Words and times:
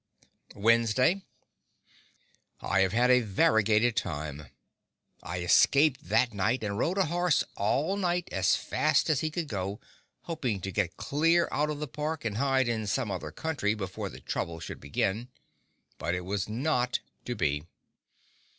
Wednesday 0.55 1.21
I 2.59 2.79
have 2.81 2.91
had 2.91 3.11
a 3.11 3.19
variegated 3.21 3.95
time. 3.95 4.47
I 5.21 5.41
escaped 5.41 6.05
that 6.09 6.33
night, 6.33 6.63
and 6.63 6.79
rode 6.79 6.97
a 6.97 7.05
horse 7.05 7.43
all 7.55 7.97
night 7.97 8.27
as 8.31 8.55
fast 8.55 9.11
as 9.11 9.19
he 9.19 9.29
could 9.29 9.47
go, 9.47 9.79
hoping 10.21 10.59
to 10.61 10.71
get 10.71 10.97
clear 10.97 11.47
out 11.51 11.69
of 11.69 11.77
the 11.77 11.87
Park 11.87 12.25
and 12.25 12.37
hide 12.37 12.67
in 12.67 12.87
some 12.87 13.11
other 13.11 13.29
country 13.29 13.75
before 13.75 14.09
the 14.09 14.19
trouble 14.21 14.59
should 14.59 14.79
begin; 14.79 15.27
but 15.99 16.15
it 16.15 16.21
was 16.25 16.49
not 16.49 16.97
to 17.25 17.35
be. 17.35 17.67